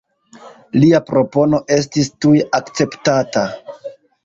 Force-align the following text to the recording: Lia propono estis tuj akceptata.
Lia 0.83 1.01
propono 1.09 1.59
estis 1.77 2.11
tuj 2.27 2.35
akceptata. 2.61 3.47